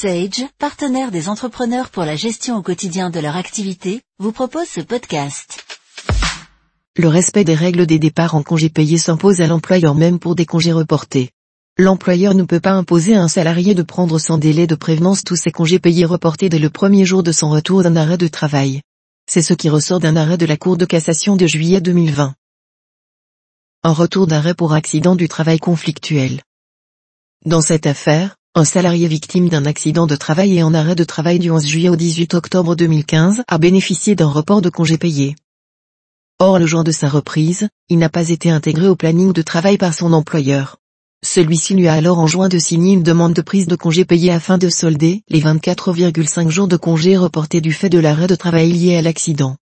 [0.00, 4.80] Sage, partenaire des entrepreneurs pour la gestion au quotidien de leur activité, vous propose ce
[4.80, 5.62] podcast.
[6.96, 10.46] Le respect des règles des départs en congés payés s'impose à l'employeur même pour des
[10.46, 11.32] congés reportés.
[11.76, 15.36] L'employeur ne peut pas imposer à un salarié de prendre sans délai de prévenance tous
[15.36, 18.80] ses congés payés reportés dès le premier jour de son retour d'un arrêt de travail.
[19.26, 22.34] C'est ce qui ressort d'un arrêt de la Cour de cassation de juillet 2020.
[23.82, 26.40] Un retour d'arrêt pour accident du travail conflictuel.
[27.44, 31.38] Dans cette affaire, un salarié victime d'un accident de travail et en arrêt de travail
[31.38, 35.36] du 11 juillet au 18 octobre 2015 a bénéficié d'un report de congé payé.
[36.40, 39.78] Or le jour de sa reprise, il n'a pas été intégré au planning de travail
[39.78, 40.78] par son employeur.
[41.24, 44.58] Celui-ci lui a alors enjoint de signer une demande de prise de congé payé afin
[44.58, 48.96] de solder les 24,5 jours de congé reportés du fait de l'arrêt de travail lié
[48.96, 49.56] à l'accident.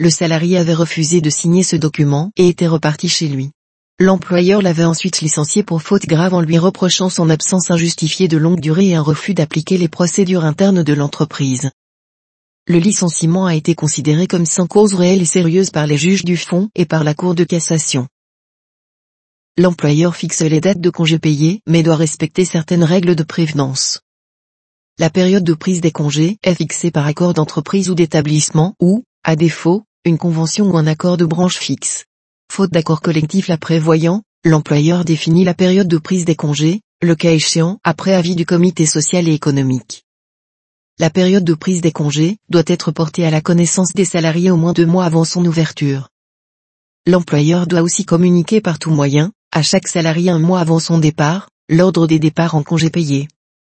[0.00, 3.52] Le salarié avait refusé de signer ce document et était reparti chez lui.
[4.00, 8.58] L'employeur l'avait ensuite licencié pour faute grave en lui reprochant son absence injustifiée de longue
[8.58, 11.70] durée et un refus d'appliquer les procédures internes de l'entreprise.
[12.66, 16.36] Le licenciement a été considéré comme sans cause réelle et sérieuse par les juges du
[16.36, 18.08] fond et par la Cour de cassation.
[19.56, 24.00] L'employeur fixe les dates de congés payés mais doit respecter certaines règles de prévenance.
[24.98, 29.36] La période de prise des congés est fixée par accord d'entreprise ou d'établissement ou, à
[29.36, 32.06] défaut, une convention ou un accord de branche fixe.
[32.52, 37.32] Faute d'accord collectif la prévoyant, l'employeur définit la période de prise des congés, le cas
[37.32, 40.04] échéant après avis du comité social et économique.
[40.98, 44.56] La période de prise des congés doit être portée à la connaissance des salariés au
[44.56, 46.08] moins deux mois avant son ouverture.
[47.06, 51.48] L'employeur doit aussi communiquer par tout moyen, à chaque salarié un mois avant son départ,
[51.68, 53.28] l'ordre des départs en congés payés.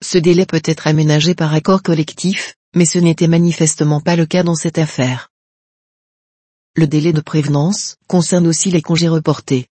[0.02, 4.42] Ce délai peut être aménagé par accord collectif, mais ce n'était manifestement pas le cas
[4.42, 5.30] dans cette affaire.
[6.76, 9.68] Le délai de prévenance concerne aussi les congés reportés.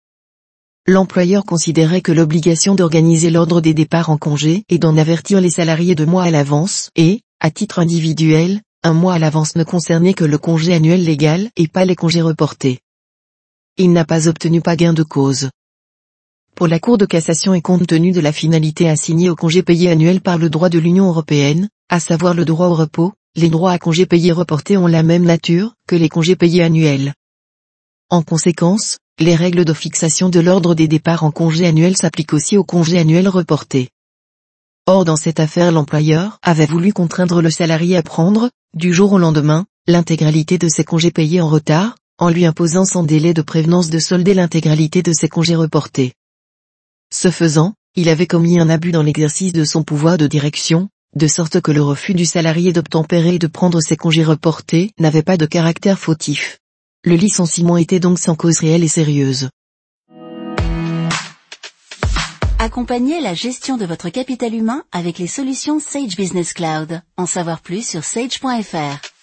[0.86, 5.94] L'employeur considérait que l'obligation d'organiser l'ordre des départs en congé et d'en avertir les salariés
[5.94, 10.24] deux mois à l'avance et, à titre individuel, un mois à l'avance ne concernait que
[10.24, 12.80] le congé annuel légal et pas les congés reportés.
[13.76, 15.50] Il n'a pas obtenu pas gain de cause.
[16.54, 19.90] Pour la Cour de cassation et compte tenu de la finalité assignée au congé payé
[19.90, 23.72] annuel par le droit de l'Union européenne, à savoir le droit au repos, les droits
[23.72, 27.12] à congés payés reportés ont la même nature que les congés payés annuels.
[28.08, 32.56] En conséquence, les règles de fixation de l'ordre des départs en congé annuel s'appliquent aussi
[32.56, 33.90] aux congés annuels reportés.
[34.86, 39.18] Or dans cette affaire l'employeur avait voulu contraindre le salarié à prendre, du jour au
[39.18, 43.90] lendemain, l'intégralité de ses congés payés en retard, en lui imposant sans délai de prévenance
[43.90, 46.14] de solder l'intégralité de ses congés reportés.
[47.12, 51.26] Ce faisant, il avait commis un abus dans l'exercice de son pouvoir de direction, de
[51.26, 55.38] sorte que le refus du salarié d'obtempérer et de prendre ses congés reportés n'avait pas
[55.38, 56.58] de caractère fautif.
[57.04, 59.48] Le licenciement était donc sans cause réelle et sérieuse.
[62.58, 67.00] Accompagnez la gestion de votre capital humain avec les solutions Sage Business Cloud.
[67.16, 69.15] En savoir plus sur sage.fr.